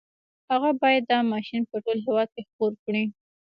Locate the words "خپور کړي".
2.49-3.03